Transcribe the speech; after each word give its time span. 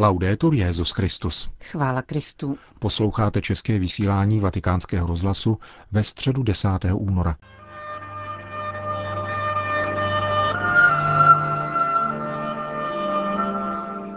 Laudetur 0.00 0.54
Jezus 0.54 0.90
Christus. 0.90 1.48
Chvála 1.62 2.02
Kristu. 2.02 2.58
Posloucháte 2.78 3.40
české 3.40 3.78
vysílání 3.78 4.40
Vatikánského 4.40 5.06
rozhlasu 5.06 5.58
ve 5.92 6.04
středu 6.04 6.42
10. 6.42 6.68
února. 6.92 7.36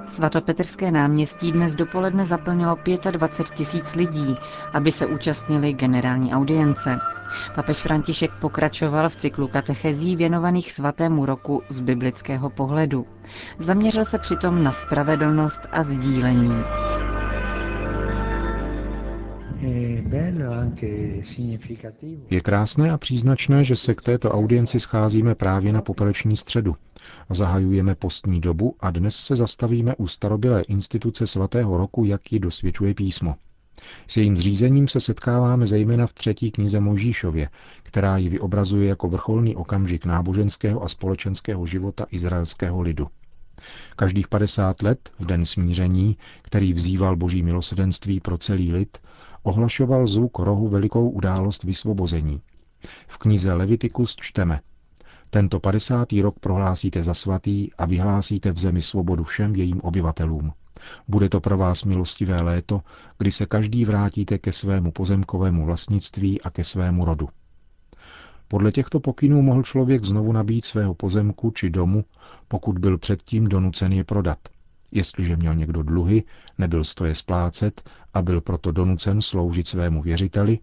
Svatopetrské 0.07 0.91
náměstí 0.91 1.51
dnes 1.51 1.75
dopoledne 1.75 2.25
zaplnilo 2.25 2.77
25 3.11 3.57
tisíc 3.57 3.95
lidí, 3.95 4.35
aby 4.73 4.91
se 4.91 5.05
účastnili 5.05 5.73
generální 5.73 6.33
audience. 6.33 6.99
Papež 7.55 7.77
František 7.77 8.31
pokračoval 8.41 9.09
v 9.09 9.15
cyklu 9.15 9.47
katechezí 9.47 10.15
věnovaných 10.15 10.71
svatému 10.71 11.25
roku 11.25 11.61
z 11.69 11.79
biblického 11.79 12.49
pohledu. 12.49 13.05
Zaměřil 13.59 14.05
se 14.05 14.17
přitom 14.19 14.63
na 14.63 14.71
spravedlnost 14.71 15.61
a 15.71 15.83
sdílení. 15.83 16.63
Je 22.29 22.41
krásné 22.41 22.91
a 22.91 22.97
příznačné, 22.97 23.63
že 23.63 23.75
se 23.75 23.93
k 23.95 24.01
této 24.01 24.31
audienci 24.31 24.79
scházíme 24.79 25.35
právě 25.35 25.73
na 25.73 25.81
popeleční 25.81 26.37
středu. 26.37 26.75
Zahajujeme 27.29 27.95
postní 27.95 28.41
dobu 28.41 28.75
a 28.79 28.91
dnes 28.91 29.15
se 29.15 29.35
zastavíme 29.35 29.95
u 29.95 30.07
starobilé 30.07 30.61
instituce 30.61 31.27
svatého 31.27 31.77
roku, 31.77 32.05
jak 32.05 32.31
ji 32.31 32.39
dosvědčuje 32.39 32.93
písmo. 32.93 33.35
S 34.07 34.17
jejím 34.17 34.37
zřízením 34.37 34.87
se 34.87 34.99
setkáváme 34.99 35.67
zejména 35.67 36.07
v 36.07 36.13
třetí 36.13 36.51
knize 36.51 36.79
Možíšově, 36.79 37.49
která 37.83 38.17
ji 38.17 38.29
vyobrazuje 38.29 38.89
jako 38.89 39.09
vrcholný 39.09 39.55
okamžik 39.55 40.05
náboženského 40.05 40.83
a 40.83 40.87
společenského 40.87 41.65
života 41.65 42.05
izraelského 42.11 42.81
lidu. 42.81 43.07
Každých 43.95 44.27
50 44.27 44.81
let, 44.81 45.09
v 45.19 45.25
den 45.25 45.45
smíření, 45.45 46.17
který 46.41 46.73
vzýval 46.73 47.15
boží 47.15 47.43
milosedenství 47.43 48.19
pro 48.19 48.37
celý 48.37 48.71
lid, 48.71 48.97
ohlašoval 49.43 50.07
zvuk 50.07 50.39
rohu 50.39 50.67
velikou 50.67 51.09
událost 51.09 51.63
vysvobození. 51.63 52.41
V 53.07 53.17
knize 53.17 53.53
Levitikus 53.53 54.15
čteme 54.15 54.59
Tento 55.29 55.59
50. 55.59 56.11
rok 56.11 56.39
prohlásíte 56.39 57.03
za 57.03 57.13
svatý 57.13 57.73
a 57.73 57.85
vyhlásíte 57.85 58.51
v 58.51 58.59
zemi 58.59 58.81
svobodu 58.81 59.23
všem 59.23 59.55
jejím 59.55 59.81
obyvatelům. 59.81 60.53
Bude 61.07 61.29
to 61.29 61.39
pro 61.39 61.57
vás 61.57 61.83
milostivé 61.83 62.41
léto, 62.41 62.81
kdy 63.17 63.31
se 63.31 63.45
každý 63.45 63.85
vrátíte 63.85 64.37
ke 64.37 64.51
svému 64.51 64.91
pozemkovému 64.91 65.65
vlastnictví 65.65 66.41
a 66.41 66.49
ke 66.49 66.63
svému 66.63 67.05
rodu. 67.05 67.29
Podle 68.47 68.71
těchto 68.71 68.99
pokynů 68.99 69.41
mohl 69.41 69.63
člověk 69.63 70.03
znovu 70.03 70.31
nabít 70.31 70.65
svého 70.65 70.93
pozemku 70.93 71.51
či 71.51 71.69
domu, 71.69 72.05
pokud 72.47 72.79
byl 72.79 72.97
předtím 72.97 73.47
donucen 73.47 73.93
je 73.93 74.03
prodat. 74.03 74.37
Jestliže 74.91 75.35
měl 75.35 75.55
někdo 75.55 75.83
dluhy, 75.83 76.23
nebyl 76.57 76.83
stoje 76.83 77.15
splácet 77.15 77.89
a 78.13 78.21
byl 78.21 78.41
proto 78.41 78.71
donucen 78.71 79.21
sloužit 79.21 79.67
svému 79.67 80.01
věřiteli, 80.01 80.59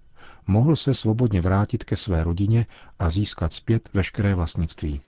mohl 0.47 0.77
se 0.77 0.95
svobodně 0.95 1.41
vrátit 1.41 1.85
ke 1.85 1.97
své 1.97 2.25
rodině 2.25 2.67
a 2.99 3.11
získat 3.11 3.53
zpět 3.53 3.89
veškeré 3.95 4.35
vlastnictví. 4.35 5.01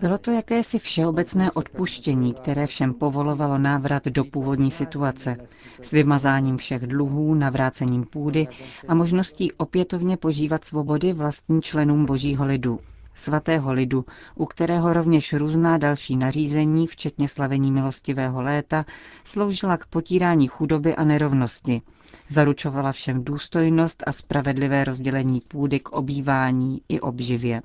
Bylo 0.00 0.18
to 0.18 0.30
jakési 0.30 0.78
všeobecné 0.78 1.52
odpuštění, 1.52 2.34
které 2.34 2.66
všem 2.66 2.94
povolovalo 2.94 3.58
návrat 3.58 4.04
do 4.04 4.24
původní 4.24 4.70
situace, 4.70 5.36
s 5.82 5.90
vymazáním 5.90 6.56
všech 6.56 6.86
dluhů, 6.86 7.34
navrácením 7.34 8.04
půdy 8.04 8.48
a 8.88 8.94
možností 8.94 9.52
opětovně 9.52 10.16
požívat 10.16 10.64
svobody 10.64 11.12
vlastní 11.12 11.62
členům 11.62 12.06
božího 12.06 12.44
lidu, 12.44 12.80
svatého 13.14 13.72
lidu, 13.72 14.04
u 14.34 14.46
kterého 14.46 14.92
rovněž 14.92 15.32
různá 15.32 15.78
další 15.78 16.16
nařízení, 16.16 16.86
včetně 16.86 17.28
slavení 17.28 17.72
milostivého 17.72 18.42
léta, 18.42 18.84
sloužila 19.24 19.76
k 19.76 19.86
potírání 19.86 20.46
chudoby 20.46 20.96
a 20.96 21.04
nerovnosti, 21.04 21.82
Zaručovala 22.30 22.92
všem 22.92 23.24
důstojnost 23.24 24.02
a 24.06 24.12
spravedlivé 24.12 24.84
rozdělení 24.84 25.40
půdy 25.48 25.80
k 25.80 25.88
obývání 25.92 26.80
i 26.88 27.00
obživě. 27.00 27.62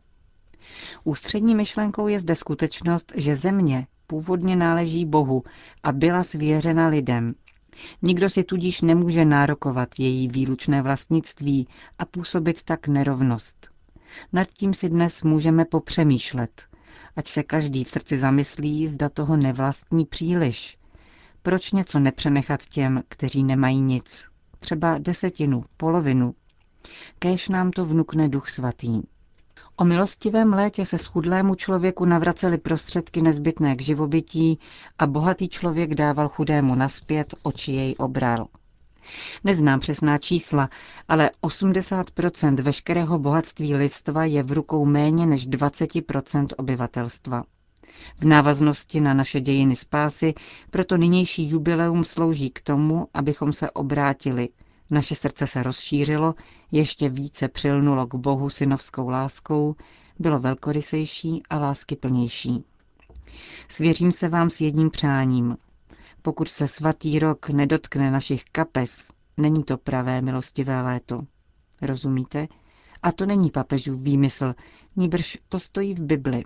Ústřední 1.03 1.55
myšlenkou 1.55 2.07
je 2.07 2.19
zde 2.19 2.35
skutečnost, 2.35 3.13
že 3.15 3.35
země 3.35 3.87
původně 4.07 4.55
náleží 4.55 5.05
Bohu 5.05 5.43
a 5.83 5.91
byla 5.91 6.23
svěřena 6.23 6.87
lidem. 6.87 7.33
Nikdo 8.01 8.29
si 8.29 8.43
tudíž 8.43 8.81
nemůže 8.81 9.25
nárokovat 9.25 9.89
její 9.99 10.27
výlučné 10.27 10.81
vlastnictví 10.81 11.67
a 11.99 12.05
působit 12.05 12.63
tak 12.63 12.87
nerovnost. 12.87 13.69
Nad 14.33 14.47
tím 14.47 14.73
si 14.73 14.89
dnes 14.89 15.23
můžeme 15.23 15.65
popřemýšlet, 15.65 16.61
ať 17.15 17.27
se 17.27 17.43
každý 17.43 17.83
v 17.83 17.89
srdci 17.89 18.17
zamyslí, 18.17 18.87
zda 18.87 19.09
toho 19.09 19.37
nevlastní 19.37 20.05
příliš. 20.05 20.76
Proč 21.47 21.71
něco 21.71 21.99
nepřenechat 21.99 22.65
těm, 22.65 23.03
kteří 23.07 23.43
nemají 23.43 23.81
nic? 23.81 24.25
třeba 24.59 24.97
desetinu, 24.97 25.63
polovinu. 25.77 26.35
Kéž 27.19 27.49
nám 27.49 27.71
to 27.71 27.85
vnukne 27.85 28.29
duch 28.29 28.49
svatý. 28.49 29.01
O 29.75 29.85
milostivém 29.85 30.53
létě 30.53 30.85
se 30.85 30.97
schudlému 30.97 31.55
člověku 31.55 32.05
navracely 32.05 32.57
prostředky 32.57 33.21
nezbytné 33.21 33.75
k 33.75 33.81
živobytí 33.81 34.59
a 34.99 35.07
bohatý 35.07 35.49
člověk 35.49 35.95
dával 35.95 36.29
chudému 36.29 36.75
naspět, 36.75 37.35
oči 37.43 37.71
jej 37.71 37.95
obral. 37.97 38.47
Neznám 39.43 39.79
přesná 39.79 40.17
čísla, 40.17 40.69
ale 41.07 41.31
80% 41.43 42.61
veškerého 42.61 43.19
bohatství 43.19 43.75
lidstva 43.75 44.25
je 44.25 44.43
v 44.43 44.51
rukou 44.51 44.85
méně 44.85 45.25
než 45.25 45.47
20% 45.47 46.47
obyvatelstva. 46.57 47.43
V 48.19 48.25
návaznosti 48.25 49.01
na 49.01 49.13
naše 49.13 49.41
dějiny 49.41 49.75
spásy 49.75 50.33
proto 50.69 50.97
nynější 50.97 51.49
jubileum 51.49 52.03
slouží 52.03 52.49
k 52.49 52.61
tomu, 52.61 53.07
abychom 53.13 53.53
se 53.53 53.71
obrátili. 53.71 54.49
Naše 54.91 55.15
srdce 55.15 55.47
se 55.47 55.63
rozšířilo, 55.63 56.35
ještě 56.71 57.09
více 57.09 57.47
přilnulo 57.47 58.07
k 58.07 58.15
Bohu 58.15 58.49
synovskou 58.49 59.09
láskou, 59.09 59.75
bylo 60.19 60.39
velkorysejší 60.39 61.43
a 61.49 61.57
láskyplnější. 61.59 62.63
Svěřím 63.69 64.11
se 64.11 64.29
vám 64.29 64.49
s 64.49 64.61
jedním 64.61 64.89
přáním. 64.89 65.57
Pokud 66.21 66.49
se 66.49 66.67
svatý 66.67 67.19
rok 67.19 67.49
nedotkne 67.49 68.11
našich 68.11 68.43
kapes, 68.51 69.07
není 69.37 69.63
to 69.63 69.77
pravé 69.77 70.21
milostivé 70.21 70.81
léto. 70.81 71.21
Rozumíte? 71.81 72.47
A 73.03 73.11
to 73.11 73.25
není 73.25 73.51
papežův 73.51 73.99
výmysl, 74.01 74.53
níbrž 74.95 75.37
to 75.49 75.59
stojí 75.59 75.93
v 75.93 75.99
Bibli. 75.99 76.43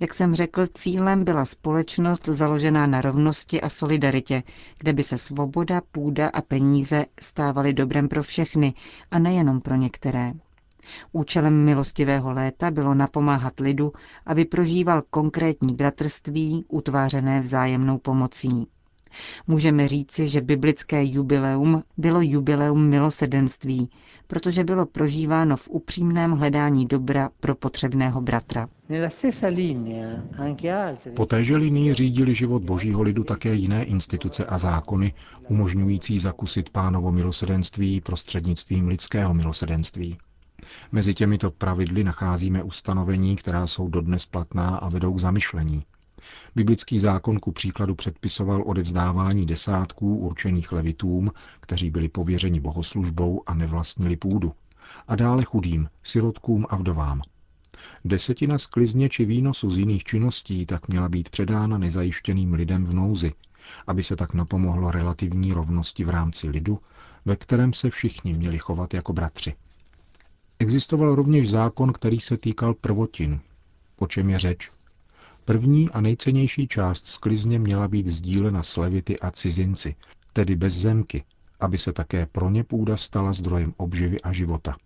Jak 0.00 0.14
jsem 0.14 0.34
řekl, 0.34 0.66
cílem 0.74 1.24
byla 1.24 1.44
společnost 1.44 2.24
založená 2.26 2.86
na 2.86 3.00
rovnosti 3.00 3.60
a 3.60 3.68
solidaritě, 3.68 4.42
kde 4.78 4.92
by 4.92 5.02
se 5.02 5.18
svoboda, 5.18 5.80
půda 5.92 6.28
a 6.28 6.40
peníze 6.40 7.04
stávaly 7.20 7.72
dobrem 7.72 8.08
pro 8.08 8.22
všechny 8.22 8.74
a 9.10 9.18
nejenom 9.18 9.60
pro 9.60 9.74
některé. 9.74 10.32
Účelem 11.12 11.64
milostivého 11.64 12.32
léta 12.32 12.70
bylo 12.70 12.94
napomáhat 12.94 13.60
lidu, 13.60 13.92
aby 14.26 14.44
prožíval 14.44 15.02
konkrétní 15.10 15.74
bratrství 15.74 16.64
utvářené 16.68 17.40
vzájemnou 17.40 17.98
pomocí. 17.98 18.66
Můžeme 19.46 19.88
říci, 19.88 20.28
že 20.28 20.40
biblické 20.40 21.04
jubileum 21.04 21.82
bylo 21.96 22.20
jubileum 22.22 22.88
milosedenství, 22.88 23.90
protože 24.26 24.64
bylo 24.64 24.86
prožíváno 24.86 25.56
v 25.56 25.68
upřímném 25.68 26.32
hledání 26.32 26.86
dobra 26.86 27.30
pro 27.40 27.54
potřebného 27.54 28.20
bratra. 28.20 28.68
Po 31.14 31.26
téže 31.26 31.56
linii 31.56 31.94
řídili 31.94 32.34
život 32.34 32.62
božího 32.62 33.02
lidu 33.02 33.24
také 33.24 33.54
jiné 33.54 33.84
instituce 33.84 34.44
a 34.44 34.58
zákony, 34.58 35.14
umožňující 35.48 36.18
zakusit 36.18 36.70
pánovo 36.70 37.12
milosedenství 37.12 38.00
prostřednictvím 38.00 38.88
lidského 38.88 39.34
milosedenství. 39.34 40.16
Mezi 40.92 41.14
těmito 41.14 41.50
pravidly 41.50 42.04
nacházíme 42.04 42.62
ustanovení, 42.62 43.36
která 43.36 43.66
jsou 43.66 43.88
dodnes 43.88 44.26
platná 44.26 44.76
a 44.76 44.88
vedou 44.88 45.14
k 45.14 45.20
zamyšlení. 45.20 45.84
Biblický 46.54 46.98
zákon 46.98 47.38
ku 47.38 47.52
příkladu 47.52 47.94
předpisoval 47.94 48.62
odevzdávání 48.66 49.46
desátků 49.46 50.16
určených 50.16 50.72
levitům, 50.72 51.30
kteří 51.60 51.90
byli 51.90 52.08
pověřeni 52.08 52.60
bohoslužbou 52.60 53.42
a 53.46 53.54
nevlastnili 53.54 54.16
půdu, 54.16 54.52
a 55.08 55.16
dále 55.16 55.44
chudým, 55.44 55.88
sirotkům 56.02 56.66
a 56.68 56.76
vdovám. 56.76 57.22
Desetina 58.04 58.58
sklizně 58.58 59.08
či 59.08 59.24
výnosu 59.24 59.70
z 59.70 59.78
jiných 59.78 60.04
činností 60.04 60.66
tak 60.66 60.88
měla 60.88 61.08
být 61.08 61.28
předána 61.28 61.78
nezajištěným 61.78 62.54
lidem 62.54 62.84
v 62.84 62.94
nouzi, 62.94 63.32
aby 63.86 64.02
se 64.02 64.16
tak 64.16 64.34
napomohlo 64.34 64.90
relativní 64.90 65.52
rovnosti 65.52 66.04
v 66.04 66.10
rámci 66.10 66.48
lidu, 66.48 66.80
ve 67.24 67.36
kterém 67.36 67.72
se 67.72 67.90
všichni 67.90 68.32
měli 68.32 68.58
chovat 68.58 68.94
jako 68.94 69.12
bratři. 69.12 69.54
Existoval 70.58 71.14
rovněž 71.14 71.50
zákon, 71.50 71.92
který 71.92 72.20
se 72.20 72.36
týkal 72.36 72.74
prvotin. 72.74 73.40
O 73.96 74.06
čem 74.06 74.30
je 74.30 74.38
řeč? 74.38 74.70
První 75.46 75.90
a 75.90 76.00
nejcennější 76.00 76.68
část 76.68 77.06
sklizně 77.06 77.58
měla 77.58 77.88
být 77.88 78.06
sdílena 78.06 78.62
s 78.62 78.76
levity 78.76 79.20
a 79.20 79.30
cizinci, 79.30 79.96
tedy 80.32 80.56
bez 80.56 80.74
zemky, 80.74 81.24
aby 81.60 81.78
se 81.78 81.92
také 81.92 82.26
pro 82.26 82.50
ně 82.50 82.64
půda 82.64 82.96
stala 82.96 83.32
zdrojem 83.32 83.74
obživy 83.76 84.20
a 84.20 84.32
života. 84.32 84.76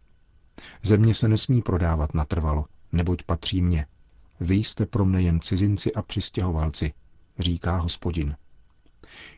Země 0.82 1.14
se 1.14 1.28
nesmí 1.28 1.62
prodávat 1.62 2.14
natrvalo, 2.14 2.64
neboť 2.92 3.22
patří 3.22 3.62
mně. 3.62 3.86
Vy 4.40 4.54
jste 4.54 4.86
pro 4.86 5.04
mne 5.04 5.22
jen 5.22 5.40
cizinci 5.40 5.92
a 5.92 6.02
přistěhovalci. 6.02 6.92
říká 7.38 7.76
hospodin. 7.76 8.36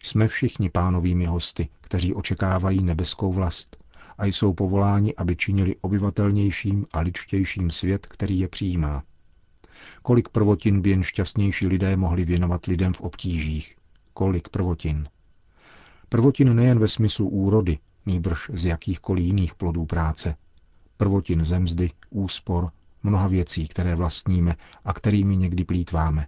Jsme 0.03 0.29
všichni 0.29 0.71
pánovými 0.71 1.27
hosty, 1.27 1.69
kteří 1.81 2.15
očekávají 2.15 2.83
nebeskou 2.83 3.33
vlast 3.33 3.77
a 4.19 4.27
jsou 4.27 4.53
povoláni, 4.55 5.15
aby 5.15 5.37
činili 5.37 5.77
obyvatelnějším 5.81 6.87
a 6.93 7.01
ličtějším 7.01 7.71
svět, 7.71 8.07
který 8.07 8.39
je 8.39 8.49
přijímá. 8.49 9.03
Kolik 10.03 10.29
prvotin 10.29 10.83
by 10.83 10.91
jen 10.91 11.03
šťastnější 11.03 11.67
lidé 11.67 11.97
mohli 11.97 12.25
věnovat 12.25 12.67
lidem 12.67 12.93
v 12.93 13.01
obtížích? 13.01 13.77
Kolik 14.15 14.49
prvotin? 14.49 15.09
Prvotin 16.09 16.57
nejen 16.57 16.79
ve 16.79 16.89
smyslu 16.89 17.29
úrody, 17.29 17.79
nýbrž 18.07 18.51
z 18.55 18.65
jakýchkoliv 18.65 19.25
jiných 19.25 19.55
plodů 19.55 19.87
práce. 19.87 20.37
Prvotin 20.97 21.45
zemzdy, 21.45 21.91
úspor, 22.11 22.71
mnoha 23.03 23.29
věcí, 23.29 23.69
které 23.69 23.95
vlastníme 23.95 24.57
a 24.85 24.93
kterými 24.93 25.37
někdy 25.37 25.65
plítváme. 25.65 26.27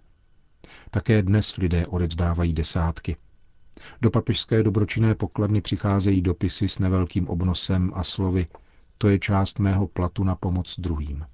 Také 0.91 1.21
dnes 1.21 1.57
lidé 1.57 1.85
odevzdávají 1.87 2.53
desátky. 2.53 3.15
Do 4.01 4.11
papežské 4.11 4.63
dobročinné 4.63 5.15
pokladny 5.15 5.61
přicházejí 5.61 6.21
dopisy 6.21 6.69
s 6.69 6.79
nevelkým 6.79 7.27
obnosem 7.27 7.91
a 7.95 8.03
slovy 8.03 8.47
to 8.97 9.09
je 9.09 9.19
část 9.19 9.59
mého 9.59 9.87
platu 9.87 10.23
na 10.23 10.35
pomoc 10.35 10.79
druhým. 10.79 11.25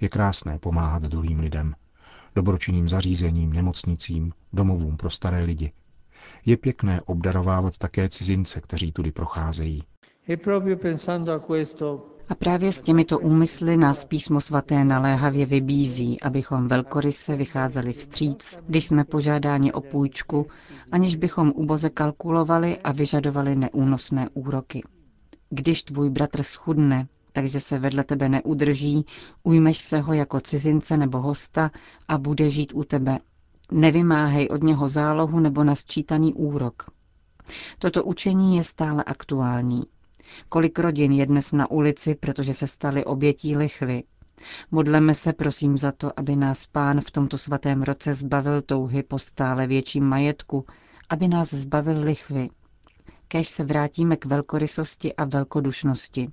Je 0.00 0.08
krásné 0.08 0.58
pomáhat 0.58 1.02
druhým 1.02 1.40
lidem, 1.40 1.74
dobročinným 2.34 2.88
zařízením, 2.88 3.52
nemocnicím, 3.52 4.32
domovům 4.52 4.96
pro 4.96 5.10
staré 5.10 5.44
lidi. 5.44 5.72
Je 6.46 6.56
pěkné 6.56 7.00
obdarovávat 7.00 7.78
také 7.78 8.08
cizince, 8.08 8.60
kteří 8.60 8.92
tudy 8.92 9.12
procházejí. 9.12 9.82
E 10.28 10.36
a 12.28 12.34
právě 12.34 12.72
s 12.72 12.80
těmito 12.80 13.18
úmysly 13.18 13.76
nás 13.76 14.04
písmo 14.04 14.40
svaté 14.40 14.84
naléhavě 14.84 15.46
vybízí, 15.46 16.20
abychom 16.20 16.68
velkoryse 16.68 17.36
vycházeli 17.36 17.92
vstříc, 17.92 18.58
když 18.66 18.84
jsme 18.84 19.04
požádáni 19.04 19.72
o 19.72 19.80
půjčku, 19.80 20.46
aniž 20.92 21.16
bychom 21.16 21.50
uboze 21.50 21.90
kalkulovali 21.90 22.78
a 22.78 22.92
vyžadovali 22.92 23.56
neúnosné 23.56 24.28
úroky. 24.34 24.82
Když 25.50 25.82
tvůj 25.82 26.10
bratr 26.10 26.42
schudne, 26.42 27.08
takže 27.34 27.60
se 27.60 27.78
vedle 27.78 28.04
tebe 28.04 28.28
neudrží, 28.28 29.06
ujmeš 29.42 29.78
se 29.78 30.00
ho 30.00 30.12
jako 30.12 30.40
cizince 30.40 30.96
nebo 30.96 31.20
hosta 31.20 31.70
a 32.08 32.18
bude 32.18 32.50
žít 32.50 32.72
u 32.74 32.84
tebe. 32.84 33.18
Nevymáhej 33.72 34.48
od 34.48 34.62
něho 34.62 34.88
zálohu 34.88 35.40
nebo 35.40 35.64
nasčítaný 35.64 36.34
úrok. 36.34 36.82
Toto 37.78 38.04
učení 38.04 38.56
je 38.56 38.64
stále 38.64 39.04
aktuální. 39.04 39.82
Kolik 40.48 40.78
rodin 40.78 41.12
je 41.12 41.26
dnes 41.26 41.52
na 41.52 41.70
ulici, 41.70 42.14
protože 42.14 42.54
se 42.54 42.66
stali 42.66 43.04
obětí 43.04 43.56
lichvy. 43.56 44.02
Modleme 44.70 45.14
se 45.14 45.32
prosím 45.32 45.78
za 45.78 45.92
to, 45.92 46.18
aby 46.20 46.36
nás 46.36 46.66
pán 46.66 47.00
v 47.00 47.10
tomto 47.10 47.38
svatém 47.38 47.82
roce 47.82 48.14
zbavil 48.14 48.62
touhy 48.62 49.02
po 49.02 49.18
stále 49.18 49.66
větším 49.66 50.04
majetku, 50.04 50.66
aby 51.08 51.28
nás 51.28 51.54
zbavil 51.54 52.00
lichvy. 52.00 52.48
Kež 53.28 53.48
se 53.48 53.64
vrátíme 53.64 54.16
k 54.16 54.24
velkorysosti 54.24 55.14
a 55.14 55.24
velkodušnosti. 55.24 56.28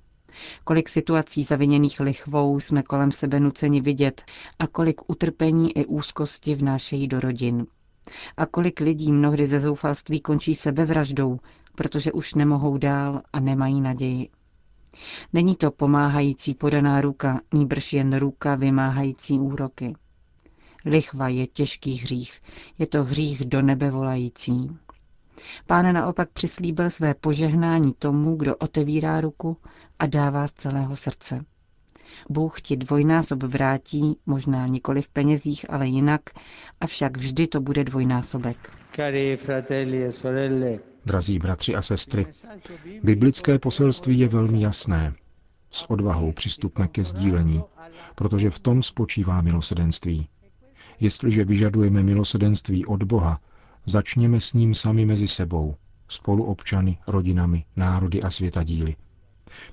Kolik 0.64 0.88
situací 0.88 1.44
zaviněných 1.44 2.00
lichvou 2.00 2.60
jsme 2.60 2.82
kolem 2.82 3.12
sebe 3.12 3.40
nuceni 3.40 3.80
vidět 3.80 4.24
a 4.58 4.66
kolik 4.66 5.10
utrpení 5.10 5.78
i 5.78 5.86
úzkosti 5.86 6.54
vnášejí 6.54 7.08
do 7.08 7.20
rodin. 7.20 7.66
A 8.36 8.46
kolik 8.46 8.80
lidí 8.80 9.12
mnohdy 9.12 9.46
ze 9.46 9.60
zoufalství 9.60 10.20
končí 10.20 10.54
sebevraždou, 10.54 11.38
protože 11.74 12.12
už 12.12 12.34
nemohou 12.34 12.78
dál 12.78 13.22
a 13.32 13.40
nemají 13.40 13.80
naději. 13.80 14.28
Není 15.32 15.56
to 15.56 15.70
pomáhající 15.70 16.54
podaná 16.54 17.00
ruka, 17.00 17.40
nýbrž 17.54 17.92
jen 17.92 18.16
ruka 18.18 18.54
vymáhající 18.54 19.38
úroky. 19.38 19.94
Lichva 20.84 21.28
je 21.28 21.46
těžký 21.46 21.94
hřích, 21.98 22.42
je 22.78 22.86
to 22.86 23.04
hřích 23.04 23.44
do 23.44 23.62
nebe 23.62 23.90
volající. 23.90 24.70
Pán 25.66 25.94
naopak 25.94 26.30
přislíbil 26.30 26.90
své 26.90 27.14
požehnání 27.14 27.92
tomu, 27.98 28.36
kdo 28.36 28.56
otevírá 28.56 29.20
ruku 29.20 29.56
a 29.98 30.06
dává 30.06 30.48
z 30.48 30.52
celého 30.52 30.96
srdce. 30.96 31.44
Bůh 32.28 32.60
ti 32.60 32.76
dvojnásob 32.76 33.42
vrátí, 33.42 34.16
možná 34.26 34.66
nikoli 34.66 35.02
v 35.02 35.08
penězích, 35.08 35.70
ale 35.70 35.86
jinak, 35.86 36.20
avšak 36.80 37.16
vždy 37.16 37.46
to 37.46 37.60
bude 37.60 37.84
dvojnásobek. 37.84 38.70
Cari 38.96 39.36
fratelli 39.36 40.04
e 40.04 40.12
sorelle, 40.12 40.78
Drazí 41.06 41.38
bratři 41.38 41.74
a 41.74 41.82
sestry, 41.82 42.26
biblické 43.02 43.58
poselství 43.58 44.18
je 44.18 44.28
velmi 44.28 44.60
jasné. 44.62 45.14
S 45.70 45.90
odvahou 45.90 46.32
přistupme 46.32 46.88
ke 46.88 47.04
sdílení, 47.04 47.62
protože 48.14 48.50
v 48.50 48.58
tom 48.58 48.82
spočívá 48.82 49.40
milosedenství. 49.40 50.28
Jestliže 51.00 51.44
vyžadujeme 51.44 52.02
milosedenství 52.02 52.86
od 52.86 53.02
Boha, 53.02 53.40
začněme 53.86 54.40
s 54.40 54.52
ním 54.52 54.74
sami 54.74 55.06
mezi 55.06 55.28
sebou, 55.28 55.74
spoluobčany, 56.08 56.98
rodinami, 57.06 57.64
národy 57.76 58.22
a 58.22 58.30
světadíly. 58.30 58.96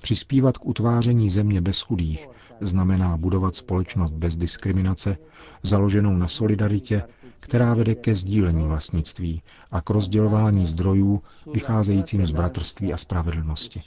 Přispívat 0.02 0.58
k 0.58 0.66
utváření 0.66 1.30
země 1.30 1.60
bez 1.60 1.80
chudých 1.80 2.28
znamená 2.60 3.16
budovat 3.16 3.54
společnost 3.54 4.12
bez 4.12 4.36
diskriminace, 4.36 5.16
založenou 5.62 6.16
na 6.16 6.28
solidaritě, 6.28 7.02
která 7.40 7.74
vede 7.74 7.94
ke 7.94 8.14
sdílení 8.14 8.66
vlastnictví 8.66 9.42
a 9.70 9.80
k 9.80 9.90
rozdělování 9.90 10.66
zdrojů 10.66 11.22
vycházejícím 11.54 12.26
z 12.26 12.30
bratrství 12.30 12.92
a 12.92 12.96
spravedlnosti. 12.96 13.82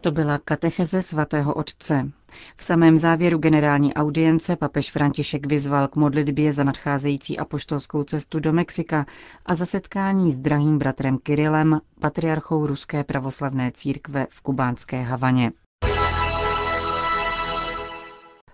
To 0.00 0.10
byla 0.10 0.38
katecheze 0.38 1.02
svatého 1.02 1.54
otce. 1.54 2.10
V 2.56 2.64
samém 2.64 2.98
závěru 2.98 3.38
generální 3.38 3.94
audience 3.94 4.56
papež 4.56 4.90
František 4.90 5.46
vyzval 5.46 5.88
k 5.88 5.96
modlitbě 5.96 6.52
za 6.52 6.64
nadcházející 6.64 7.38
apoštolskou 7.38 8.04
cestu 8.04 8.40
do 8.40 8.52
Mexika 8.52 9.06
a 9.46 9.54
za 9.54 9.66
setkání 9.66 10.32
s 10.32 10.38
drahým 10.38 10.78
bratrem 10.78 11.18
Kirilem, 11.18 11.80
patriarchou 12.00 12.66
Ruské 12.66 13.04
pravoslavné 13.04 13.70
církve 13.74 14.26
v 14.30 14.40
kubánské 14.40 15.02
Havaně. 15.02 15.52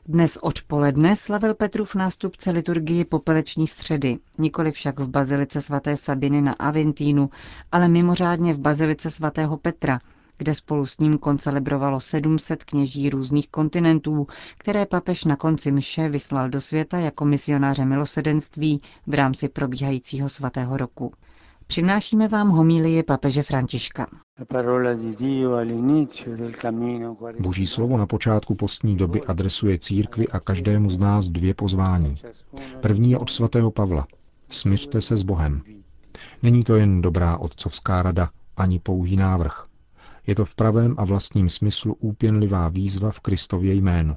Dnes 0.06 0.37
odpoledne 0.37 1.16
slavil 1.16 1.54
Petrův 1.54 1.94
nástupce 1.94 2.50
liturgii 2.50 3.04
popeleční 3.04 3.66
středy, 3.66 4.19
nikoli 4.38 4.72
však 4.72 5.00
v 5.00 5.08
bazilice 5.08 5.60
svaté 5.60 5.96
Sabiny 5.96 6.42
na 6.42 6.52
Aventínu, 6.52 7.31
ale 7.72 7.88
mimořádně 7.88 8.54
v 8.54 8.58
bazilice 8.58 9.10
svatého 9.10 9.56
Petra, 9.56 10.00
kde 10.38 10.55
spolu 10.55 10.87
s 10.87 10.99
ním 10.99 11.19
koncelebrovalo 11.19 12.00
700 12.00 12.65
kněží 12.65 13.11
různých 13.11 13.49
kontinentů, 13.49 14.27
které 14.59 14.87
papež 14.87 15.25
na 15.25 15.37
konci 15.37 15.73
mše 15.73 16.09
vyslal 16.09 16.49
do 16.49 16.61
světa 16.61 16.99
jako 16.99 17.25
misionáře 17.25 17.85
milosedenství 17.85 18.81
v 19.06 19.15
rámci 19.15 19.49
probíhajícího 19.49 20.28
svatého 20.28 20.76
roku. 20.76 21.12
Přinášíme 21.66 22.28
vám 22.28 22.49
homílie 22.49 23.02
papeže 23.02 23.43
Františka. 23.43 24.07
Boží 27.40 27.66
slovo 27.66 27.97
na 27.97 28.07
počátku 28.07 28.55
postní 28.55 28.97
doby 28.97 29.21
adresuje 29.21 29.78
církvi 29.78 30.28
a 30.28 30.40
každému 30.40 30.90
z 30.90 30.99
nás 30.99 31.28
dvě 31.28 31.55
pozvání. 31.55 32.16
První 32.81 33.11
je 33.11 33.19
od 33.19 33.31
svatého 33.31 33.71
Pavla. 33.71 34.07
Smiřte 34.50 35.02
se 35.02 35.16
s 35.16 35.23
Bohem. 35.23 35.62
Není 36.43 36.64
to 36.64 36.76
jen 36.76 37.02
dobrá 37.02 37.37
otcovská 37.38 38.02
rada, 38.02 38.31
ani 38.57 38.78
pouhý 38.78 39.16
návrh. 39.16 39.65
Je 40.26 40.35
to 40.35 40.45
v 40.45 40.54
pravém 40.54 40.95
a 40.99 41.04
vlastním 41.04 41.49
smyslu 41.49 41.95
úpěnlivá 41.95 42.68
výzva 42.68 43.11
v 43.11 43.21
Kristově 43.21 43.75
jménu. 43.75 44.16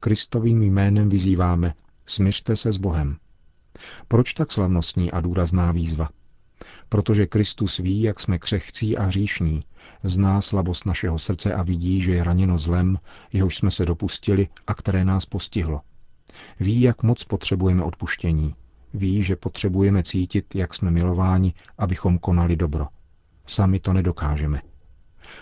Kristovým 0.00 0.62
jménem 0.62 1.08
vyzýváme, 1.08 1.74
smiřte 2.06 2.56
se 2.56 2.72
s 2.72 2.76
Bohem. 2.76 3.16
Proč 4.08 4.34
tak 4.34 4.52
slavnostní 4.52 5.12
a 5.12 5.20
důrazná 5.20 5.72
výzva? 5.72 6.08
Protože 6.88 7.26
Kristus 7.26 7.78
ví, 7.78 8.02
jak 8.02 8.20
jsme 8.20 8.38
křehcí 8.38 8.96
a 8.96 9.02
hříšní, 9.02 9.60
zná 10.04 10.40
slabost 10.40 10.86
našeho 10.86 11.18
srdce 11.18 11.54
a 11.54 11.62
vidí, 11.62 12.02
že 12.02 12.12
je 12.12 12.24
raněno 12.24 12.58
zlem, 12.58 12.98
jehož 13.32 13.56
jsme 13.56 13.70
se 13.70 13.84
dopustili 13.84 14.48
a 14.66 14.74
které 14.74 15.04
nás 15.04 15.26
postihlo. 15.26 15.80
Ví, 16.60 16.80
jak 16.80 17.02
moc 17.02 17.24
potřebujeme 17.24 17.82
odpuštění. 17.82 18.54
Ví, 18.94 19.22
že 19.22 19.36
potřebujeme 19.36 20.02
cítit, 20.02 20.54
jak 20.54 20.74
jsme 20.74 20.90
milováni, 20.90 21.54
abychom 21.78 22.18
konali 22.18 22.56
dobro. 22.56 22.86
Sami 23.46 23.80
to 23.80 23.92
nedokážeme. 23.92 24.62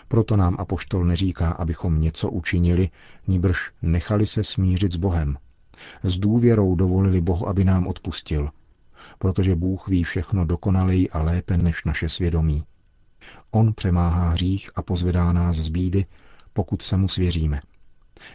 Proto 0.09 0.37
nám 0.37 0.57
apoštol 0.59 1.05
neříká, 1.05 1.51
abychom 1.51 2.01
něco 2.01 2.31
učinili, 2.31 2.91
níbrž 3.27 3.71
nechali 3.83 4.27
se 4.27 4.45
smířit 4.45 4.93
s 4.93 4.97
Bohem. 4.97 5.37
S 6.03 6.19
důvěrou 6.19 6.75
dovolili 6.75 7.21
Bohu, 7.21 7.49
aby 7.49 7.65
nám 7.65 7.87
odpustil– 7.87 8.51
protože 9.19 9.55
Bůh 9.55 9.89
ví 9.89 10.05
všechno 10.05 10.45
dokonalej 10.45 11.09
a 11.13 11.23
lépe 11.23 11.57
než 11.57 11.85
naše 11.85 12.09
svědomí. 12.09 12.65
On 13.51 13.75
přemáhá 13.75 14.29
hřích 14.29 14.71
a 14.75 14.83
pozvedá 14.83 15.33
nás 15.33 15.57
z 15.57 15.69
bídy, 15.69 16.07
pokud 16.53 16.83
se 16.83 16.97
mu 16.97 17.09
svěříme. 17.09 17.61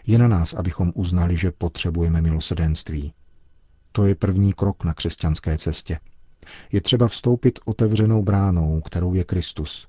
Je 0.06 0.18
na 0.18 0.28
nás, 0.28 0.54
abychom 0.54 0.92
uznali, 0.96 1.38
že 1.38 1.52
potřebujeme 1.52 2.22
milosedenství. 2.22 3.14
To 3.92 4.06
je 4.06 4.16
první 4.16 4.54
krok 4.54 4.84
na 4.84 4.94
křesťanské 4.94 5.58
cestě. 5.58 6.00
Je 6.72 6.82
třeba 6.82 7.08
vstoupit 7.08 7.60
otevřenou 7.66 8.24
bránou, 8.24 8.82
kterou 8.82 9.14
je 9.14 9.24
Kristus. 9.24 9.88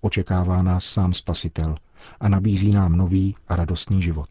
Očekává 0.00 0.62
nás 0.62 0.84
sám 0.84 1.12
Spasitel 1.12 1.74
a 2.20 2.28
nabízí 2.28 2.72
nám 2.72 2.96
nový 2.96 3.36
a 3.48 3.56
radostný 3.56 4.02
život. 4.02 4.28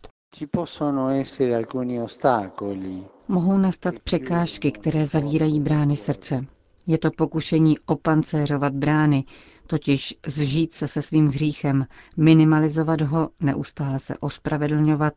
Mohou 3.27 3.57
nastat 3.57 3.99
překážky, 4.03 4.71
které 4.71 5.05
zavírají 5.05 5.59
brány 5.61 5.97
srdce. 5.97 6.45
Je 6.87 6.97
to 6.97 7.11
pokušení 7.11 7.79
opancéřovat 7.79 8.73
brány, 8.73 9.23
totiž 9.67 10.15
zžít 10.27 10.73
se 10.73 10.87
se 10.87 11.01
svým 11.01 11.27
hříchem, 11.27 11.85
minimalizovat 12.17 13.01
ho, 13.01 13.29
neustále 13.39 13.99
se 13.99 14.17
ospravedlňovat, 14.17 15.13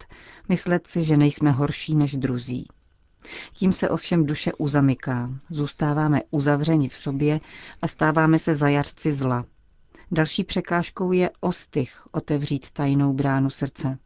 myslet 0.48 0.86
si, 0.86 1.02
že 1.02 1.16
nejsme 1.16 1.50
horší 1.50 1.96
než 1.96 2.16
druzí. 2.16 2.66
Tím 3.52 3.72
se 3.72 3.90
ovšem 3.90 4.26
duše 4.26 4.52
uzamyká, 4.58 5.30
zůstáváme 5.50 6.20
uzavřeni 6.30 6.88
v 6.88 6.96
sobě 6.96 7.40
a 7.82 7.88
stáváme 7.88 8.38
se 8.38 8.54
zajatci 8.54 9.12
zla. 9.12 9.44
Další 10.12 10.44
překážkou 10.44 11.12
je 11.12 11.30
ostych 11.40 12.02
otevřít 12.12 12.70
tajnou 12.70 13.12
bránu 13.12 13.50
srdce. 13.50 13.98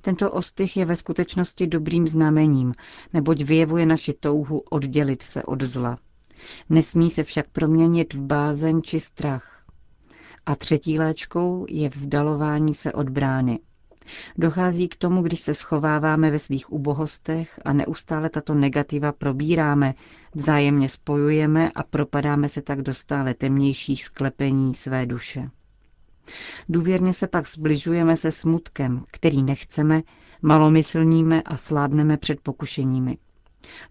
Tento 0.00 0.32
ostych 0.32 0.76
je 0.76 0.84
ve 0.84 0.96
skutečnosti 0.96 1.66
dobrým 1.66 2.08
znamením, 2.08 2.72
neboť 3.12 3.42
vyjevuje 3.42 3.86
naši 3.86 4.12
touhu 4.12 4.58
oddělit 4.70 5.22
se 5.22 5.42
od 5.42 5.62
zla. 5.62 5.98
Nesmí 6.70 7.10
se 7.10 7.22
však 7.22 7.48
proměnit 7.48 8.14
v 8.14 8.22
bázeň 8.22 8.82
či 8.82 9.00
strach. 9.00 9.64
A 10.46 10.56
třetí 10.56 10.98
léčkou 10.98 11.66
je 11.68 11.88
vzdalování 11.88 12.74
se 12.74 12.92
od 12.92 13.08
brány. 13.08 13.58
Dochází 14.38 14.88
k 14.88 14.96
tomu, 14.96 15.22
když 15.22 15.40
se 15.40 15.54
schováváme 15.54 16.30
ve 16.30 16.38
svých 16.38 16.72
ubohostech 16.72 17.60
a 17.64 17.72
neustále 17.72 18.30
tato 18.30 18.54
negativa 18.54 19.12
probíráme, 19.12 19.94
vzájemně 20.34 20.88
spojujeme 20.88 21.70
a 21.74 21.82
propadáme 21.82 22.48
se 22.48 22.62
tak 22.62 22.82
do 22.82 22.94
stále 22.94 23.34
temnějších 23.34 24.04
sklepení 24.04 24.74
své 24.74 25.06
duše. 25.06 25.50
Důvěrně 26.68 27.12
se 27.12 27.26
pak 27.28 27.48
zbližujeme 27.48 28.16
se 28.16 28.30
smutkem, 28.30 29.04
který 29.10 29.42
nechceme, 29.42 30.02
malomyslníme 30.42 31.42
a 31.42 31.56
slábneme 31.56 32.16
před 32.16 32.40
pokušeními. 32.40 33.18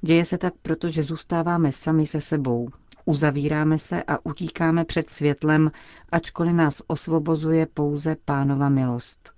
Děje 0.01 0.25
se 0.25 0.38
tak 0.38 0.53
proto, 0.62 0.89
že 0.89 1.03
zůstáváme 1.03 1.72
sami 1.72 2.05
se 2.05 2.22
sebou, 2.22 2.70
uzavíráme 3.05 3.77
se 3.77 4.03
a 4.03 4.25
utíkáme 4.25 4.86
před 4.86 5.10
světlem, 5.10 5.72
ačkoliv 6.12 6.53
nás 6.53 6.82
osvobozuje 6.88 7.65
pouze 7.65 8.15
pánova 8.25 8.70
milost. 8.70 9.33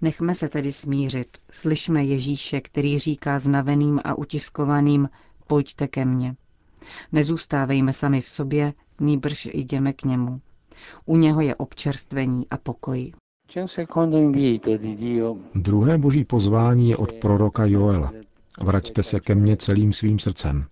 Nechme 0.00 0.34
se 0.34 0.48
tedy 0.48 0.72
smířit, 0.72 1.28
slyšme 1.50 2.04
Ježíše, 2.04 2.60
který 2.60 2.98
říká 2.98 3.38
znaveným 3.38 4.00
a 4.04 4.14
utiskovaným, 4.14 5.08
pojďte 5.46 5.88
ke 5.88 6.04
mně. 6.04 6.36
Nezůstávejme 7.12 7.92
sami 7.92 8.20
v 8.20 8.28
sobě, 8.28 8.72
nýbrž 9.00 9.48
jdeme 9.52 9.92
k 9.92 10.04
němu. 10.04 10.40
U 11.06 11.16
něho 11.16 11.40
je 11.40 11.54
občerstvení 11.54 12.46
a 12.50 12.56
pokoj. 12.56 13.12
Druhé 15.54 15.98
boží 15.98 16.24
pozvání 16.24 16.90
je 16.90 16.96
od 16.96 17.12
proroka 17.12 17.66
Joela. 17.66 18.12
Vraťte 18.60 19.02
se 19.02 19.20
ke 19.20 19.34
mně 19.34 19.56
celým 19.56 19.92
svým 19.92 20.18
srdcem. 20.18 20.66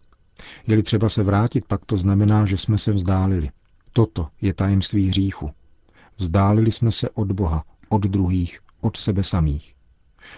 Je-li 0.67 0.83
třeba 0.83 1.09
se 1.09 1.23
vrátit, 1.23 1.65
pak 1.65 1.85
to 1.85 1.97
znamená, 1.97 2.45
že 2.47 2.59
jsme 2.59 2.79
se 2.79 2.93
vzdálili. 2.93 3.51
Toto 3.93 4.29
je 4.41 4.55
tajemství 4.55 5.09
hříchu. 5.09 5.51
Vzdálili 6.19 6.73
jsme 6.73 6.93
se 6.93 7.11
od 7.11 7.33
Boha, 7.33 7.65
od 7.89 8.03
druhých, 8.03 8.61
od 8.87 8.97
sebe 8.97 9.23
samých. 9.23 9.75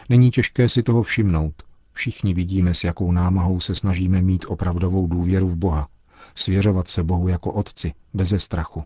Není 0.09 0.31
těžké 0.31 0.69
si 0.69 0.83
toho 0.83 1.03
všimnout. 1.03 1.55
Všichni 1.93 2.35
vidíme, 2.35 2.75
s 2.75 2.85
jakou 2.85 3.13
námahou 3.13 3.61
se 3.61 3.75
snažíme 3.75 4.23
mít 4.23 4.45
opravdovou 4.49 5.07
důvěru 5.07 5.49
v 5.49 5.57
Boha, 5.57 5.89
svěřovat 6.35 6.89
se 6.89 7.03
Bohu 7.03 7.29
jako 7.29 7.53
Otci, 7.53 7.93
beze 8.15 8.39
strachu. 8.39 8.85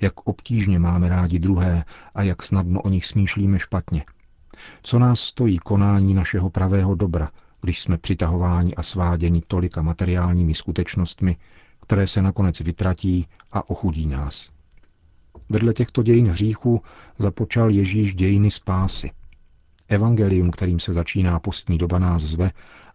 Jak 0.00 0.12
obtížně 0.24 0.78
máme 0.78 1.08
rádi 1.08 1.38
druhé 1.38 1.84
a 2.14 2.22
jak 2.22 2.42
snadno 2.42 2.80
o 2.82 2.88
nich 2.88 3.06
smýšlíme 3.06 3.58
špatně. 3.58 4.04
Co 4.82 4.98
nás 4.98 5.20
stojí 5.20 5.58
konání 5.58 6.14
našeho 6.14 6.50
pravého 6.50 6.94
dobra, 6.94 7.30
když 7.60 7.80
jsme 7.80 7.98
přitahováni 7.98 8.74
a 8.74 8.82
sváděni 8.82 9.42
tolika 9.46 9.82
materiálními 9.82 10.54
skutečnostmi, 10.54 11.36
které 11.82 12.06
se 12.06 12.22
nakonec 12.22 12.60
vytratí 12.60 13.26
a 13.52 13.70
ochudí 13.70 14.06
nás. 14.06 14.50
Vedle 15.50 15.72
těchto 15.72 16.02
dějin 16.02 16.26
hříchu 16.26 16.82
započal 17.18 17.70
Ježíš 17.70 18.14
dějiny 18.14 18.50
spásy. 18.50 19.10
Evangelium, 19.88 20.50
kterým 20.50 20.80
se 20.80 20.92
začíná 20.92 21.40
postní 21.40 21.78
doba, 21.78 21.98
nás 21.98 22.22
zve, 22.22 22.50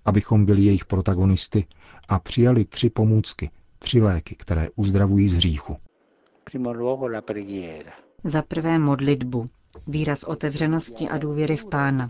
abychom 0.05 0.45
byli 0.45 0.61
jejich 0.61 0.85
protagonisty 0.85 1.65
a 2.07 2.19
přijali 2.19 2.65
tři 2.65 2.89
pomůcky, 2.89 3.49
tři 3.79 4.01
léky, 4.01 4.35
které 4.35 4.69
uzdravují 4.75 5.29
z 5.29 5.33
hříchu. 5.33 5.77
Za 8.23 8.41
prvé 8.41 8.79
modlitbu, 8.79 9.45
výraz 9.87 10.23
otevřenosti 10.23 11.09
a 11.09 11.17
důvěry 11.17 11.55
v 11.55 11.65
Pána. 11.65 12.09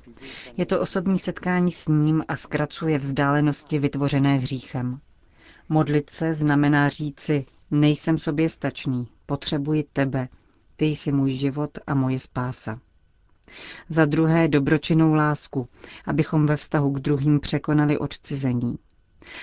Je 0.57 0.65
to 0.65 0.81
osobní 0.81 1.19
setkání 1.19 1.71
s 1.71 1.87
ním 1.87 2.23
a 2.27 2.35
zkracuje 2.35 2.97
vzdálenosti 2.97 3.79
vytvořené 3.79 4.35
hříchem. 4.37 4.99
Modlit 5.69 6.09
se 6.09 6.33
znamená 6.33 6.89
říci, 6.89 7.45
nejsem 7.71 8.17
sobě 8.17 8.49
stačný, 8.49 9.07
potřebuji 9.25 9.84
tebe, 9.94 10.27
ty 10.75 10.86
jsi 10.86 11.12
můj 11.12 11.34
život 11.34 11.77
a 11.88 11.94
moje 11.94 12.20
spása. 12.20 12.79
Za 13.89 14.05
druhé 14.05 14.48
dobročinnou 14.48 15.13
lásku, 15.13 15.67
abychom 16.05 16.46
ve 16.46 16.55
vztahu 16.55 16.91
k 16.91 17.00
druhým 17.00 17.39
překonali 17.39 17.98
odcizení. 17.98 18.77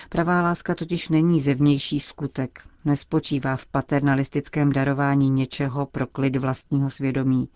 Pravá 0.09 0.43
láska 0.43 0.75
totiž 0.75 1.09
není 1.09 1.41
zevnější 1.41 2.01
skutek, 2.01 2.69
nespočívá 2.85 3.57
v 3.57 3.67
paternalistickém 3.67 4.73
darování 4.73 5.31
něčeho 5.31 5.87
pro 5.87 6.07
klid 6.07 6.37
vlastního 6.37 6.91
svědomí, 6.91 7.49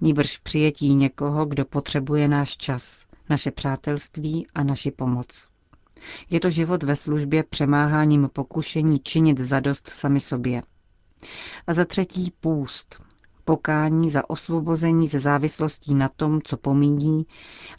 níbrž 0.00 0.38
přijetí 0.38 0.94
někoho, 0.94 1.46
kdo 1.46 1.64
potřebuje 1.64 2.28
náš 2.28 2.56
čas, 2.56 3.04
naše 3.28 3.50
přátelství 3.50 4.46
a 4.54 4.62
naši 4.62 4.90
pomoc. 4.90 5.48
Je 6.30 6.40
to 6.40 6.50
život 6.50 6.82
ve 6.82 6.96
službě 6.96 7.42
přemáháním 7.42 8.30
pokušení 8.32 8.98
činit 8.98 9.38
zadost 9.38 9.88
sami 9.88 10.20
sobě. 10.20 10.62
A 11.66 11.72
za 11.74 11.84
třetí 11.84 12.32
půst, 12.40 13.02
pokání 13.44 14.10
za 14.10 14.30
osvobození 14.30 15.08
ze 15.08 15.18
závislostí 15.18 15.94
na 15.94 16.08
tom, 16.08 16.42
co 16.44 16.56
pomíní 16.56 17.26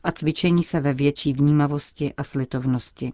a 0.03 0.11
cvičení 0.11 0.63
se 0.63 0.79
ve 0.79 0.93
větší 0.93 1.33
vnímavosti 1.33 2.13
a 2.13 2.23
slitovnosti. 2.23 3.13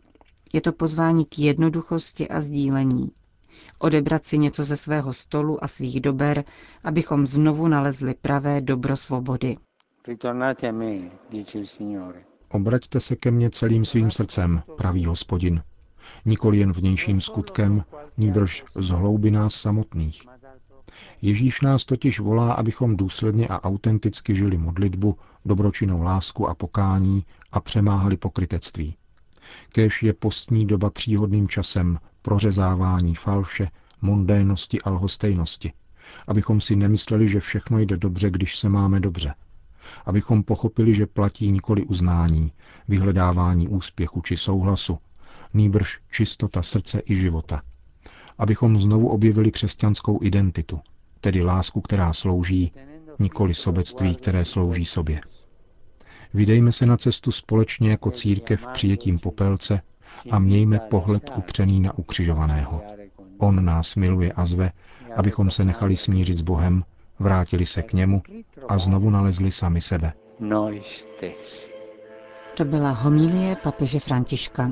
Je 0.53 0.61
to 0.61 0.71
pozvání 0.71 1.25
k 1.25 1.39
jednoduchosti 1.39 2.27
a 2.27 2.41
sdílení. 2.41 3.11
Odebrat 3.79 4.25
si 4.25 4.37
něco 4.37 4.63
ze 4.63 4.75
svého 4.75 5.13
stolu 5.13 5.63
a 5.63 5.67
svých 5.67 6.01
dober, 6.01 6.43
abychom 6.83 7.27
znovu 7.27 7.67
nalezli 7.67 8.13
pravé 8.21 8.61
dobro 8.61 8.97
svobody. 8.97 9.57
Obraťte 12.49 12.99
se 12.99 13.15
ke 13.15 13.31
mně 13.31 13.49
celým 13.49 13.85
svým 13.85 14.11
srdcem, 14.11 14.61
pravý 14.77 15.05
hospodin. 15.05 15.61
Nikoli 16.25 16.57
jen 16.57 16.71
vnějším 16.71 17.21
skutkem, 17.21 17.83
níbrž 18.17 18.65
z 18.75 18.89
hlouby 18.89 19.31
nás 19.31 19.55
samotných. 19.55 20.23
Ježíš 21.21 21.61
nás 21.61 21.85
totiž 21.85 22.19
volá, 22.19 22.53
abychom 22.53 22.97
důsledně 22.97 23.47
a 23.47 23.63
autenticky 23.63 24.35
žili 24.35 24.57
modlitbu, 24.57 25.17
dobročinnou 25.45 26.01
lásku 26.01 26.47
a 26.49 26.55
pokání 26.55 27.25
a 27.51 27.59
přemáhali 27.59 28.17
pokrytectví. 28.17 28.95
Kéž 29.71 30.03
je 30.03 30.13
postní 30.13 30.65
doba 30.65 30.89
příhodným 30.89 31.47
časem 31.47 31.99
prořezávání 32.21 33.15
falše, 33.15 33.69
mondénosti 34.01 34.81
a 34.81 34.89
lhostejnosti, 34.89 35.73
abychom 36.27 36.61
si 36.61 36.75
nemysleli, 36.75 37.29
že 37.29 37.39
všechno 37.39 37.79
jde 37.79 37.97
dobře, 37.97 38.31
když 38.31 38.57
se 38.57 38.69
máme 38.69 38.99
dobře. 38.99 39.33
Abychom 40.05 40.43
pochopili, 40.43 40.93
že 40.93 41.05
platí 41.05 41.51
nikoli 41.51 41.85
uznání, 41.85 42.51
vyhledávání 42.87 43.67
úspěchu 43.67 44.21
či 44.21 44.37
souhlasu, 44.37 44.97
nýbrž 45.53 45.99
čistota 46.11 46.63
srdce 46.63 47.01
i 47.05 47.15
života. 47.15 47.61
Abychom 48.37 48.79
znovu 48.79 49.07
objevili 49.09 49.51
křesťanskou 49.51 50.19
identitu, 50.23 50.79
tedy 51.21 51.43
lásku, 51.43 51.81
která 51.81 52.13
slouží, 52.13 52.71
nikoli 53.19 53.53
sobectví, 53.53 54.15
které 54.15 54.45
slouží 54.45 54.85
sobě. 54.85 55.21
Vydejme 56.33 56.71
se 56.71 56.85
na 56.85 56.97
cestu 56.97 57.31
společně 57.31 57.89
jako 57.89 58.11
církev 58.11 58.67
přijetím 58.73 59.19
popelce 59.19 59.81
a 60.31 60.39
mějme 60.39 60.79
pohled 60.79 61.31
upřený 61.35 61.79
na 61.79 61.97
ukřižovaného. 61.97 62.81
On 63.37 63.65
nás 63.65 63.95
miluje 63.95 64.31
a 64.31 64.45
zve, 64.45 64.71
abychom 65.15 65.51
se 65.51 65.63
nechali 65.63 65.95
smířit 65.95 66.37
s 66.37 66.41
Bohem, 66.41 66.83
vrátili 67.19 67.65
se 67.65 67.83
k 67.83 67.93
němu 67.93 68.21
a 68.69 68.77
znovu 68.77 69.09
nalezli 69.09 69.51
sami 69.51 69.81
sebe. 69.81 70.13
To 72.57 72.65
byla 72.65 72.91
homilie 72.91 73.55
papeže 73.55 73.99
Františka. 73.99 74.71